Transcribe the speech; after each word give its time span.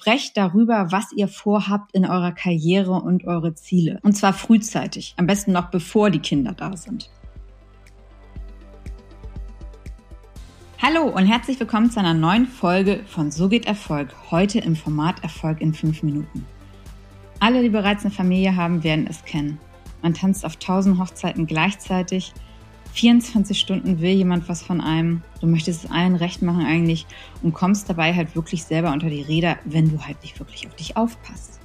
sprecht 0.00 0.38
darüber, 0.38 0.90
was 0.92 1.12
ihr 1.12 1.28
vorhabt 1.28 1.92
in 1.92 2.06
eurer 2.06 2.32
Karriere 2.32 2.92
und 2.92 3.26
eure 3.26 3.54
Ziele. 3.54 3.98
Und 4.02 4.16
zwar 4.16 4.32
frühzeitig, 4.32 5.12
am 5.18 5.26
besten 5.26 5.52
noch 5.52 5.70
bevor 5.70 6.08
die 6.08 6.20
Kinder 6.20 6.52
da 6.52 6.74
sind. 6.74 7.10
Hallo 10.80 11.02
und 11.02 11.26
herzlich 11.26 11.60
willkommen 11.60 11.90
zu 11.90 12.00
einer 12.00 12.14
neuen 12.14 12.46
Folge 12.46 13.00
von 13.08 13.30
So 13.30 13.50
geht 13.50 13.66
Erfolg, 13.66 14.14
heute 14.30 14.60
im 14.60 14.74
Format 14.74 15.22
Erfolg 15.22 15.60
in 15.60 15.74
fünf 15.74 16.02
Minuten. 16.02 16.46
Alle, 17.38 17.60
die 17.60 17.68
bereits 17.68 18.02
eine 18.02 18.14
Familie 18.14 18.56
haben, 18.56 18.82
werden 18.82 19.06
es 19.06 19.22
kennen. 19.26 19.58
Man 20.00 20.14
tanzt 20.14 20.46
auf 20.46 20.56
tausend 20.56 20.98
Hochzeiten 20.98 21.46
gleichzeitig, 21.46 22.32
24 22.92 23.58
Stunden 23.58 24.00
will 24.00 24.12
jemand 24.12 24.48
was 24.48 24.62
von 24.62 24.80
einem. 24.80 25.22
Du 25.40 25.46
möchtest 25.46 25.84
es 25.84 25.90
allen 25.90 26.16
recht 26.16 26.42
machen 26.42 26.64
eigentlich 26.64 27.06
und 27.42 27.52
kommst 27.52 27.88
dabei 27.88 28.14
halt 28.14 28.34
wirklich 28.34 28.64
selber 28.64 28.92
unter 28.92 29.08
die 29.08 29.22
Räder, 29.22 29.58
wenn 29.64 29.90
du 29.90 30.00
halt 30.00 30.22
nicht 30.22 30.38
wirklich 30.38 30.66
auf 30.66 30.74
dich 30.74 30.96
aufpasst. 30.96 31.60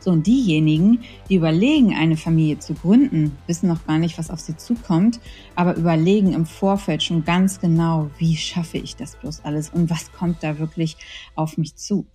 So, 0.00 0.10
und 0.10 0.26
diejenigen, 0.26 1.00
die 1.28 1.34
überlegen, 1.34 1.94
eine 1.94 2.16
Familie 2.16 2.58
zu 2.58 2.72
gründen, 2.72 3.36
wissen 3.46 3.68
noch 3.68 3.86
gar 3.86 3.98
nicht, 3.98 4.16
was 4.16 4.30
auf 4.30 4.40
sie 4.40 4.56
zukommt, 4.56 5.20
aber 5.54 5.76
überlegen 5.76 6.32
im 6.32 6.46
Vorfeld 6.46 7.02
schon 7.02 7.24
ganz 7.24 7.60
genau, 7.60 8.10
wie 8.16 8.34
schaffe 8.34 8.78
ich 8.78 8.96
das 8.96 9.16
bloß 9.16 9.44
alles 9.44 9.68
und 9.68 9.90
was 9.90 10.10
kommt 10.10 10.42
da 10.42 10.58
wirklich 10.58 10.96
auf 11.34 11.58
mich 11.58 11.76
zu. 11.76 12.06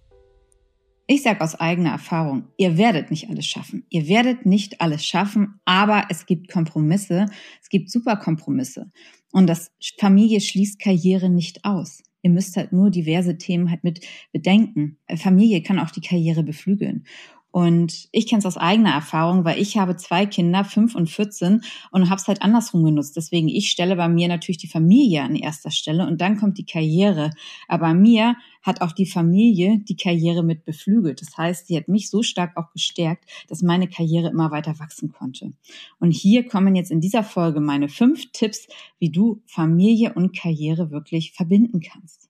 Ich 1.08 1.22
sage 1.22 1.42
aus 1.42 1.54
eigener 1.56 1.92
Erfahrung, 1.92 2.48
ihr 2.58 2.80
werdet 2.80 3.12
nicht 3.12 3.30
alles 3.30 3.46
schaffen. 3.46 3.86
Ihr 3.90 4.08
werdet 4.08 4.48
nicht 4.48 4.82
alles 4.82 5.06
schaffen, 5.06 5.60
aber 5.64 6.06
es 6.10 6.26
gibt 6.26 6.52
Kompromisse. 6.52 7.28
Es 7.62 7.70
gibt 7.70 7.92
super 7.92 8.16
Kompromisse. 8.16 8.92
Und 9.32 9.48
das 9.48 9.72
Familie 10.00 10.42
schließt 10.42 10.80
Karriere 10.80 11.30
nicht 11.30 11.64
aus. 11.64 12.02
Ihr 12.24 12.32
müsst 12.32 12.58
halt 12.58 12.72
nur 12.72 12.90
diverse 12.90 13.38
Themen 13.38 13.70
halt 13.70 13.84
mit 13.84 14.04
bedenken. 14.32 14.98
Familie 15.16 15.62
kann 15.62 15.78
auch 15.78 15.92
die 15.92 16.02
Karriere 16.02 16.42
beflügeln. 16.42 17.06
Und 17.56 18.10
ich 18.12 18.28
kenne 18.28 18.40
es 18.40 18.46
aus 18.46 18.58
eigener 18.58 18.92
Erfahrung, 18.92 19.46
weil 19.46 19.62
ich 19.62 19.78
habe 19.78 19.96
zwei 19.96 20.26
Kinder, 20.26 20.66
fünf 20.66 20.94
und 20.94 21.10
14, 21.10 21.62
und 21.90 22.10
habe 22.10 22.20
es 22.20 22.28
halt 22.28 22.42
andersrum 22.42 22.84
genutzt. 22.84 23.16
Deswegen, 23.16 23.48
ich 23.48 23.72
stelle 23.72 23.96
bei 23.96 24.10
mir 24.10 24.28
natürlich 24.28 24.58
die 24.58 24.68
Familie 24.68 25.24
an 25.24 25.38
erster 25.38 25.72
Stelle 25.72 26.06
und 26.06 26.20
dann 26.20 26.36
kommt 26.36 26.58
die 26.58 26.66
Karriere. 26.66 27.32
Aber 27.70 27.94
mir 27.94 28.36
hat 28.62 28.82
auch 28.82 28.92
die 28.92 29.06
Familie 29.06 29.80
die 29.80 29.96
Karriere 29.96 30.44
mit 30.44 30.66
beflügelt. 30.66 31.22
Das 31.22 31.38
heißt, 31.38 31.68
sie 31.68 31.78
hat 31.78 31.88
mich 31.88 32.10
so 32.10 32.24
stark 32.24 32.58
auch 32.58 32.72
gestärkt, 32.72 33.24
dass 33.48 33.62
meine 33.62 33.88
Karriere 33.88 34.28
immer 34.28 34.52
weiter 34.52 34.78
wachsen 34.80 35.14
konnte. 35.14 35.54
Und 35.98 36.12
hier 36.12 36.46
kommen 36.46 36.76
jetzt 36.76 36.92
in 36.92 37.00
dieser 37.00 37.24
Folge 37.24 37.62
meine 37.62 37.88
fünf 37.88 38.34
Tipps, 38.34 38.68
wie 39.00 39.12
du 39.12 39.42
Familie 39.46 40.12
und 40.14 40.36
Karriere 40.36 40.92
wirklich 40.92 41.32
verbinden 41.32 41.80
kannst. 41.80 42.28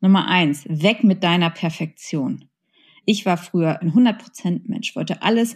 Nummer 0.00 0.26
eins, 0.26 0.64
weg 0.68 1.04
mit 1.04 1.22
deiner 1.22 1.50
Perfektion. 1.50 2.48
Ich 3.06 3.26
war 3.26 3.36
früher 3.36 3.80
ein 3.80 3.92
100% 3.92 4.62
Mensch, 4.66 4.94
wollte 4.96 5.22
alles 5.22 5.54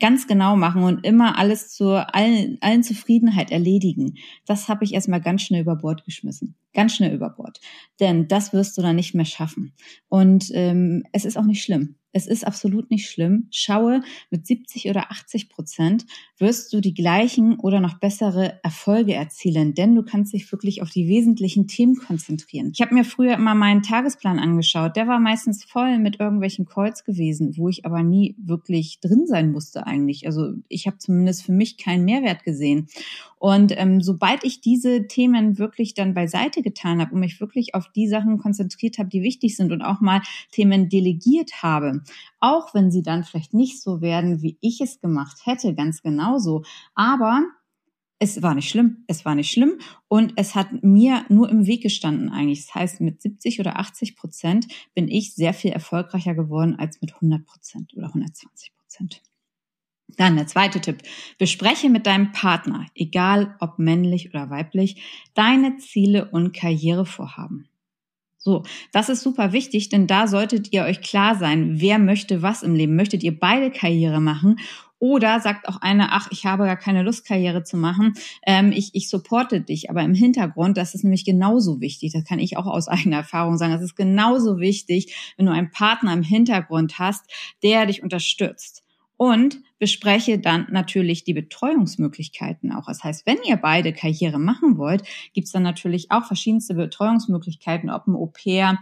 ganz 0.00 0.26
genau 0.26 0.56
machen 0.56 0.82
und 0.82 1.04
immer 1.04 1.38
alles 1.38 1.70
zur 1.70 2.14
allen, 2.14 2.58
allen 2.60 2.82
Zufriedenheit 2.82 3.50
erledigen. 3.50 4.14
Das 4.46 4.68
habe 4.68 4.84
ich 4.84 4.94
erstmal 4.94 5.20
ganz 5.20 5.42
schnell 5.42 5.62
über 5.62 5.76
Bord 5.76 6.04
geschmissen. 6.04 6.56
Ganz 6.74 6.94
schnell 6.94 7.14
über 7.14 7.30
Bord. 7.30 7.60
Denn 8.00 8.28
das 8.28 8.52
wirst 8.52 8.76
du 8.78 8.82
dann 8.82 8.96
nicht 8.96 9.14
mehr 9.14 9.24
schaffen. 9.24 9.74
Und 10.08 10.50
ähm, 10.54 11.04
es 11.12 11.24
ist 11.24 11.36
auch 11.36 11.44
nicht 11.44 11.62
schlimm. 11.62 11.97
Es 12.12 12.26
ist 12.26 12.46
absolut 12.46 12.90
nicht 12.90 13.10
schlimm. 13.10 13.48
Schaue, 13.50 14.02
mit 14.30 14.46
70 14.46 14.88
oder 14.88 15.10
80 15.10 15.50
Prozent 15.50 16.06
wirst 16.38 16.72
du 16.72 16.80
die 16.80 16.94
gleichen 16.94 17.58
oder 17.60 17.80
noch 17.80 17.98
bessere 17.98 18.60
Erfolge 18.62 19.14
erzielen, 19.14 19.74
denn 19.74 19.94
du 19.94 20.02
kannst 20.02 20.32
dich 20.32 20.50
wirklich 20.50 20.80
auf 20.80 20.90
die 20.90 21.06
wesentlichen 21.06 21.66
Themen 21.66 21.96
konzentrieren. 21.96 22.70
Ich 22.72 22.80
habe 22.80 22.94
mir 22.94 23.04
früher 23.04 23.34
immer 23.34 23.54
meinen 23.54 23.82
Tagesplan 23.82 24.38
angeschaut. 24.38 24.96
Der 24.96 25.06
war 25.06 25.20
meistens 25.20 25.64
voll 25.64 25.98
mit 25.98 26.18
irgendwelchen 26.18 26.64
Calls 26.64 27.04
gewesen, 27.04 27.56
wo 27.56 27.68
ich 27.68 27.84
aber 27.84 28.02
nie 28.02 28.36
wirklich 28.38 29.00
drin 29.00 29.26
sein 29.26 29.52
musste 29.52 29.86
eigentlich. 29.86 30.26
Also 30.26 30.54
ich 30.68 30.86
habe 30.86 30.98
zumindest 30.98 31.44
für 31.44 31.52
mich 31.52 31.76
keinen 31.76 32.04
Mehrwert 32.04 32.42
gesehen. 32.42 32.88
Und 33.38 33.72
ähm, 33.76 34.00
sobald 34.00 34.44
ich 34.44 34.60
diese 34.60 35.06
Themen 35.06 35.58
wirklich 35.58 35.94
dann 35.94 36.14
beiseite 36.14 36.62
getan 36.62 37.00
habe 37.00 37.14
und 37.14 37.20
mich 37.20 37.40
wirklich 37.40 37.74
auf 37.74 37.90
die 37.92 38.08
Sachen 38.08 38.38
konzentriert 38.38 38.98
habe, 38.98 39.08
die 39.08 39.22
wichtig 39.22 39.56
sind 39.56 39.72
und 39.72 39.82
auch 39.82 40.00
mal 40.00 40.22
Themen 40.50 40.88
delegiert 40.88 41.62
habe, 41.62 42.02
auch 42.40 42.74
wenn 42.74 42.90
sie 42.90 43.02
dann 43.02 43.24
vielleicht 43.24 43.54
nicht 43.54 43.80
so 43.80 44.00
werden, 44.00 44.42
wie 44.42 44.58
ich 44.60 44.80
es 44.80 45.00
gemacht 45.00 45.38
hätte, 45.44 45.74
ganz 45.74 46.02
genauso. 46.02 46.62
Aber 46.94 47.44
es 48.18 48.42
war 48.42 48.54
nicht 48.54 48.68
schlimm, 48.68 49.04
es 49.06 49.24
war 49.24 49.34
nicht 49.34 49.50
schlimm 49.50 49.78
und 50.08 50.32
es 50.36 50.54
hat 50.54 50.82
mir 50.82 51.24
nur 51.28 51.48
im 51.48 51.66
Weg 51.66 51.82
gestanden 51.82 52.30
eigentlich. 52.30 52.66
Das 52.66 52.74
heißt, 52.74 53.00
mit 53.00 53.22
70 53.22 53.60
oder 53.60 53.78
80 53.78 54.16
Prozent 54.16 54.66
bin 54.94 55.08
ich 55.08 55.34
sehr 55.34 55.54
viel 55.54 55.70
erfolgreicher 55.70 56.34
geworden 56.34 56.76
als 56.76 57.00
mit 57.00 57.14
100 57.14 57.44
Prozent 57.46 57.96
oder 57.96 58.08
120 58.08 58.72
Prozent. 58.74 59.22
Dann 60.16 60.36
der 60.36 60.46
zweite 60.46 60.80
Tipp. 60.80 61.02
Bespreche 61.38 61.90
mit 61.90 62.06
deinem 62.06 62.32
Partner, 62.32 62.86
egal 62.94 63.56
ob 63.60 63.78
männlich 63.78 64.30
oder 64.30 64.50
weiblich, 64.50 65.02
deine 65.34 65.76
Ziele 65.76 66.30
und 66.30 66.52
Karrierevorhaben. 66.52 67.68
So, 68.40 68.62
das 68.92 69.08
ist 69.08 69.22
super 69.22 69.52
wichtig, 69.52 69.88
denn 69.90 70.06
da 70.06 70.26
solltet 70.26 70.72
ihr 70.72 70.84
euch 70.84 71.02
klar 71.02 71.34
sein, 71.34 71.80
wer 71.80 71.98
möchte 71.98 72.40
was 72.40 72.62
im 72.62 72.74
Leben. 72.74 72.96
Möchtet 72.96 73.22
ihr 73.22 73.38
beide 73.38 73.70
Karriere 73.70 74.20
machen 74.20 74.56
oder 74.98 75.40
sagt 75.40 75.68
auch 75.68 75.80
einer, 75.80 76.08
ach, 76.12 76.28
ich 76.30 76.46
habe 76.46 76.64
gar 76.64 76.76
keine 76.76 77.02
Lust, 77.02 77.26
Karriere 77.26 77.62
zu 77.62 77.76
machen, 77.76 78.14
ähm, 78.46 78.72
ich, 78.72 78.94
ich 78.94 79.08
supporte 79.08 79.60
dich. 79.60 79.90
Aber 79.90 80.02
im 80.02 80.14
Hintergrund, 80.14 80.76
das 80.76 80.94
ist 80.94 81.04
nämlich 81.04 81.24
genauso 81.24 81.80
wichtig, 81.80 82.12
das 82.12 82.24
kann 82.24 82.38
ich 82.38 82.56
auch 82.56 82.66
aus 82.66 82.88
eigener 82.88 83.18
Erfahrung 83.18 83.58
sagen, 83.58 83.72
das 83.72 83.82
ist 83.82 83.96
genauso 83.96 84.58
wichtig, 84.58 85.34
wenn 85.36 85.46
du 85.46 85.52
einen 85.52 85.70
Partner 85.70 86.12
im 86.12 86.22
Hintergrund 86.22 86.98
hast, 86.98 87.24
der 87.62 87.86
dich 87.86 88.02
unterstützt 88.02 88.82
und 89.16 89.60
bespreche 89.78 90.38
dann 90.38 90.66
natürlich 90.70 91.24
die 91.24 91.34
Betreuungsmöglichkeiten 91.34 92.72
auch. 92.72 92.86
Das 92.86 93.04
heißt, 93.04 93.26
wenn 93.26 93.38
ihr 93.46 93.56
beide 93.56 93.92
Karriere 93.92 94.38
machen 94.38 94.78
wollt, 94.78 95.02
gibt's 95.32 95.52
dann 95.52 95.62
natürlich 95.62 96.10
auch 96.10 96.24
verschiedenste 96.24 96.74
Betreuungsmöglichkeiten, 96.74 97.90
ob 97.90 98.06
ein 98.06 98.14
Au-pair, 98.14 98.78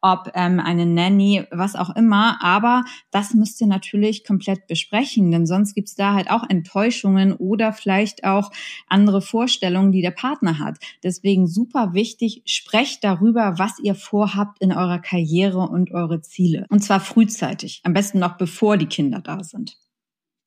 ob 0.00 0.30
ähm, 0.34 0.60
eine 0.60 0.86
Nanny, 0.86 1.44
was 1.50 1.76
auch 1.76 1.94
immer. 1.96 2.42
Aber 2.42 2.84
das 3.10 3.34
müsst 3.34 3.60
ihr 3.60 3.66
natürlich 3.66 4.24
komplett 4.24 4.66
besprechen, 4.66 5.30
denn 5.30 5.46
sonst 5.46 5.74
gibt's 5.74 5.94
da 5.94 6.14
halt 6.14 6.30
auch 6.30 6.48
Enttäuschungen 6.48 7.32
oder 7.32 7.72
vielleicht 7.72 8.24
auch 8.24 8.50
andere 8.86 9.20
Vorstellungen, 9.20 9.92
die 9.92 10.02
der 10.02 10.10
Partner 10.10 10.58
hat. 10.58 10.78
Deswegen 11.02 11.46
super 11.46 11.94
wichtig, 11.94 12.42
sprecht 12.44 13.04
darüber, 13.04 13.58
was 13.58 13.78
ihr 13.82 13.94
vorhabt 13.94 14.60
in 14.60 14.72
eurer 14.72 14.98
Karriere 14.98 15.60
und 15.60 15.92
eure 15.92 16.20
Ziele. 16.20 16.66
Und 16.68 16.82
zwar 16.82 17.00
frühzeitig, 17.00 17.80
am 17.84 17.92
besten 17.92 18.18
noch 18.18 18.36
bevor 18.36 18.76
die 18.76 18.86
Kinder 18.86 19.20
da 19.20 19.42
sind. 19.42 19.76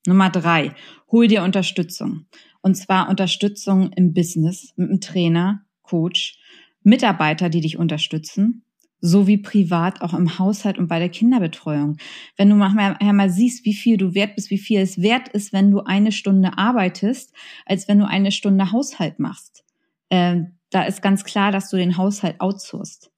Nummer 0.08 0.30
drei, 0.30 0.74
hol 1.12 1.28
dir 1.28 1.44
Unterstützung. 1.44 2.26
Und 2.62 2.76
zwar 2.76 3.10
Unterstützung 3.10 3.92
im 3.94 4.14
Business 4.14 4.74
mit 4.76 4.90
einem 4.90 5.02
Trainer, 5.02 5.66
Coach, 5.84 6.40
Mitarbeiter, 6.84 7.50
die 7.50 7.62
dich 7.62 7.78
unterstützen, 7.78 8.64
sowie 9.00 9.38
privat 9.38 10.02
auch 10.02 10.14
im 10.14 10.40
Haushalt 10.40 10.78
und 10.78 10.88
bei 10.88 11.00
der 11.00 11.10
Kinderbetreuung. 11.10 11.98
Wenn 12.38 12.50
du 12.50 12.56
mal, 12.56 12.98
mal 13.02 13.30
siehst, 13.30 13.66
wie 13.66 13.74
viel 13.74 13.98
du 13.98 14.14
wert 14.14 14.36
bist, 14.36 14.52
wie 14.52 14.60
viel 14.60 14.80
es 14.80 15.02
wert 15.02 15.28
ist, 15.30 15.54
wenn 15.54 15.72
du 15.72 15.82
eine 15.82 16.12
Stunde 16.12 16.58
arbeitest, 16.58 17.34
als 17.66 17.88
wenn 17.88 18.00
du 18.00 18.08
eine 18.08 18.32
Stunde 18.32 18.72
Haushalt 18.72 19.20
machst. 19.20 19.64
Äh, 20.10 20.42
da 20.70 20.84
ist 20.84 21.02
ganz 21.02 21.24
klar, 21.24 21.52
dass 21.52 21.70
du 21.70 21.78
den 21.78 21.98
Haushalt 21.98 22.40
outsourst. 22.40 23.12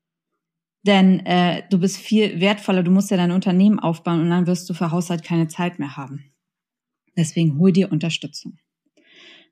Denn 0.86 1.26
äh, 1.26 1.64
du 1.70 1.80
bist 1.80 1.98
viel 1.98 2.42
wertvoller, 2.42 2.84
du 2.84 2.92
musst 2.92 3.12
ja 3.12 3.18
dein 3.18 3.32
Unternehmen 3.32 3.80
aufbauen 3.80 4.22
und 4.22 4.30
dann 4.30 4.48
wirst 4.48 4.70
du 4.70 4.74
für 4.74 4.92
Haushalt 4.92 5.24
keine 5.24 5.48
Zeit 5.48 5.80
mehr 5.80 5.96
haben. 5.96 6.33
Deswegen 7.16 7.57
hol 7.59 7.72
dir 7.72 7.91
Unterstützung. 7.91 8.57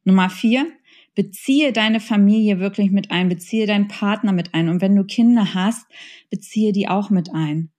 Nummer 0.03 0.29
vier, 0.29 0.71
beziehe 1.15 1.73
deine 1.73 1.99
Familie 1.99 2.59
wirklich 2.59 2.91
mit 2.91 3.11
ein, 3.11 3.29
beziehe 3.29 3.67
deinen 3.67 3.87
Partner 3.87 4.31
mit 4.31 4.53
ein. 4.53 4.69
Und 4.69 4.81
wenn 4.81 4.95
du 4.95 5.03
Kinder 5.03 5.53
hast, 5.53 5.85
beziehe 6.29 6.71
die 6.71 6.87
auch 6.87 7.09
mit 7.09 7.33
ein. 7.33 7.71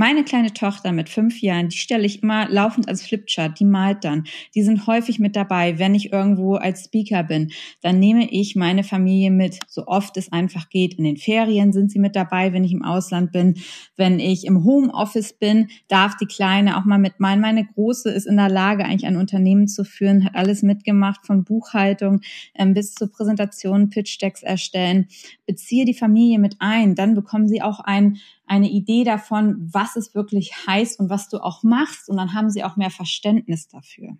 Meine 0.00 0.24
kleine 0.24 0.54
Tochter 0.54 0.92
mit 0.92 1.10
fünf 1.10 1.42
Jahren, 1.42 1.68
die 1.68 1.76
stelle 1.76 2.06
ich 2.06 2.22
immer 2.22 2.48
laufend 2.48 2.88
als 2.88 3.02
Flipchart, 3.02 3.60
die 3.60 3.66
malt 3.66 4.02
dann. 4.02 4.24
Die 4.54 4.62
sind 4.62 4.86
häufig 4.86 5.18
mit 5.18 5.36
dabei. 5.36 5.78
Wenn 5.78 5.94
ich 5.94 6.10
irgendwo 6.10 6.54
als 6.54 6.84
Speaker 6.84 7.22
bin, 7.22 7.52
dann 7.82 7.98
nehme 7.98 8.26
ich 8.30 8.56
meine 8.56 8.82
Familie 8.82 9.30
mit, 9.30 9.58
so 9.68 9.86
oft 9.86 10.16
es 10.16 10.32
einfach 10.32 10.70
geht. 10.70 10.94
In 10.94 11.04
den 11.04 11.18
Ferien 11.18 11.74
sind 11.74 11.92
sie 11.92 11.98
mit 11.98 12.16
dabei, 12.16 12.54
wenn 12.54 12.64
ich 12.64 12.72
im 12.72 12.82
Ausland 12.82 13.30
bin. 13.30 13.58
Wenn 13.98 14.20
ich 14.20 14.46
im 14.46 14.64
Homeoffice 14.64 15.34
bin, 15.34 15.68
darf 15.88 16.16
die 16.16 16.24
Kleine 16.24 16.78
auch 16.78 16.86
mal 16.86 16.96
mitmalen. 16.96 17.42
Meine 17.42 17.66
Große 17.66 18.08
ist 18.08 18.26
in 18.26 18.38
der 18.38 18.48
Lage, 18.48 18.86
eigentlich 18.86 19.04
ein 19.04 19.18
Unternehmen 19.18 19.68
zu 19.68 19.84
führen, 19.84 20.24
hat 20.24 20.34
alles 20.34 20.62
mitgemacht, 20.62 21.26
von 21.26 21.44
Buchhaltung 21.44 22.22
ähm, 22.54 22.72
bis 22.72 22.94
zur 22.94 23.12
Präsentation, 23.12 23.90
Pitch-Decks 23.90 24.42
erstellen. 24.42 25.08
Beziehe 25.46 25.84
die 25.84 25.92
Familie 25.92 26.38
mit 26.38 26.56
ein. 26.58 26.94
Dann 26.94 27.14
bekommen 27.14 27.48
sie 27.48 27.60
auch 27.60 27.80
ein 27.80 28.16
eine 28.50 28.68
Idee 28.68 29.04
davon, 29.04 29.56
was 29.72 29.94
es 29.94 30.12
wirklich 30.12 30.66
heißt 30.66 30.98
und 30.98 31.08
was 31.08 31.28
du 31.28 31.38
auch 31.38 31.62
machst. 31.62 32.08
Und 32.08 32.16
dann 32.16 32.34
haben 32.34 32.50
sie 32.50 32.64
auch 32.64 32.76
mehr 32.76 32.90
Verständnis 32.90 33.68
dafür. 33.68 34.16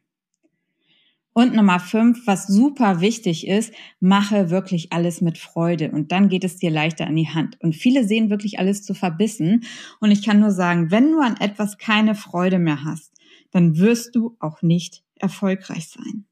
Und 1.32 1.54
Nummer 1.54 1.80
fünf, 1.80 2.26
was 2.28 2.46
super 2.46 3.00
wichtig 3.00 3.46
ist, 3.48 3.72
mache 3.98 4.50
wirklich 4.50 4.92
alles 4.92 5.20
mit 5.20 5.38
Freude 5.38 5.90
und 5.90 6.10
dann 6.10 6.28
geht 6.28 6.42
es 6.42 6.56
dir 6.56 6.70
leichter 6.70 7.06
an 7.06 7.14
die 7.14 7.28
Hand. 7.28 7.56
Und 7.60 7.74
viele 7.74 8.04
sehen 8.04 8.30
wirklich 8.30 8.58
alles 8.58 8.82
zu 8.82 8.94
verbissen. 8.94 9.64
Und 10.00 10.10
ich 10.10 10.24
kann 10.24 10.40
nur 10.40 10.50
sagen, 10.50 10.90
wenn 10.90 11.12
du 11.12 11.20
an 11.20 11.36
etwas 11.36 11.78
keine 11.78 12.14
Freude 12.14 12.58
mehr 12.58 12.84
hast, 12.84 13.12
dann 13.52 13.78
wirst 13.78 14.14
du 14.14 14.36
auch 14.40 14.62
nicht 14.62 15.02
erfolgreich 15.16 15.88
sein. 15.88 16.24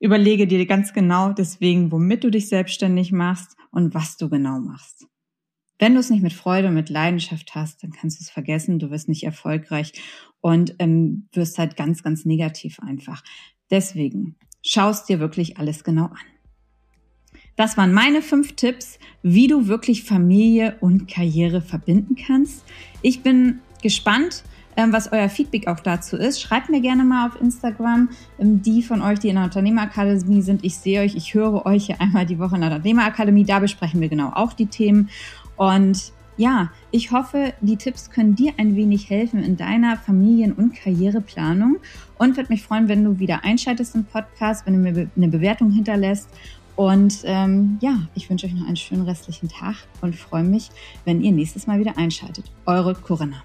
Überlege 0.00 0.46
dir 0.46 0.64
ganz 0.66 0.92
genau 0.92 1.32
deswegen, 1.32 1.92
womit 1.92 2.24
du 2.24 2.30
dich 2.30 2.48
selbstständig 2.48 3.12
machst 3.12 3.56
und 3.70 3.94
was 3.94 4.16
du 4.16 4.28
genau 4.28 4.60
machst. 4.60 5.08
Wenn 5.78 5.94
du 5.94 6.00
es 6.00 6.10
nicht 6.10 6.22
mit 6.22 6.32
Freude 6.32 6.68
und 6.68 6.74
mit 6.74 6.90
Leidenschaft 6.90 7.54
hast, 7.54 7.82
dann 7.82 7.92
kannst 7.92 8.18
du 8.18 8.24
es 8.24 8.30
vergessen, 8.30 8.78
du 8.78 8.90
wirst 8.90 9.08
nicht 9.08 9.24
erfolgreich 9.24 9.92
und 10.40 10.74
ähm, 10.78 11.28
wirst 11.32 11.58
halt 11.58 11.76
ganz, 11.76 12.02
ganz 12.02 12.24
negativ 12.24 12.80
einfach. 12.80 13.22
Deswegen 13.70 14.36
schaust 14.62 15.08
dir 15.08 15.20
wirklich 15.20 15.58
alles 15.58 15.84
genau 15.84 16.06
an. 16.06 16.16
Das 17.56 17.76
waren 17.76 17.92
meine 17.92 18.22
fünf 18.22 18.54
Tipps, 18.54 18.98
wie 19.22 19.48
du 19.48 19.66
wirklich 19.66 20.04
Familie 20.04 20.76
und 20.80 21.08
Karriere 21.08 21.60
verbinden 21.60 22.14
kannst. 22.14 22.64
Ich 23.02 23.22
bin 23.22 23.58
gespannt, 23.82 24.44
ähm, 24.76 24.92
was 24.92 25.10
euer 25.10 25.28
Feedback 25.28 25.66
auch 25.66 25.80
dazu 25.80 26.16
ist. 26.16 26.40
Schreibt 26.40 26.70
mir 26.70 26.80
gerne 26.80 27.02
mal 27.02 27.26
auf 27.26 27.40
Instagram, 27.40 28.10
ähm, 28.38 28.62
die 28.62 28.82
von 28.82 29.02
euch, 29.02 29.18
die 29.18 29.28
in 29.28 29.34
der 29.34 29.44
Unternehmerakademie 29.44 30.40
sind. 30.40 30.64
Ich 30.64 30.76
sehe 30.76 31.00
euch, 31.00 31.16
ich 31.16 31.34
höre 31.34 31.66
euch 31.66 31.86
hier 31.86 32.00
einmal 32.00 32.26
die 32.26 32.38
Woche 32.38 32.54
in 32.54 32.60
der 32.60 32.70
Unternehmerakademie. 32.70 33.44
Da 33.44 33.58
besprechen 33.58 34.00
wir 34.00 34.08
genau 34.08 34.30
auch 34.30 34.52
die 34.52 34.66
Themen. 34.66 35.10
Und 35.58 36.12
ja, 36.38 36.70
ich 36.92 37.10
hoffe, 37.10 37.52
die 37.60 37.76
Tipps 37.76 38.10
können 38.10 38.36
dir 38.36 38.52
ein 38.56 38.76
wenig 38.76 39.10
helfen 39.10 39.42
in 39.42 39.56
deiner 39.56 39.96
Familien- 39.96 40.52
und 40.52 40.74
Karriereplanung 40.74 41.78
und 42.16 42.36
würde 42.36 42.50
mich 42.50 42.62
freuen, 42.62 42.88
wenn 42.88 43.04
du 43.04 43.18
wieder 43.18 43.44
einschaltest 43.44 43.96
im 43.96 44.04
Podcast, 44.04 44.64
wenn 44.64 44.74
du 44.74 44.78
mir 44.78 45.10
eine 45.16 45.28
Bewertung 45.28 45.72
hinterlässt. 45.72 46.28
Und 46.76 47.22
ähm, 47.24 47.78
ja, 47.80 48.02
ich 48.14 48.30
wünsche 48.30 48.46
euch 48.46 48.54
noch 48.54 48.68
einen 48.68 48.76
schönen 48.76 49.02
restlichen 49.02 49.48
Tag 49.48 49.74
und 50.00 50.14
freue 50.14 50.44
mich, 50.44 50.70
wenn 51.04 51.20
ihr 51.22 51.32
nächstes 51.32 51.66
Mal 51.66 51.80
wieder 51.80 51.98
einschaltet. 51.98 52.44
Eure 52.66 52.94
Corinna. 52.94 53.42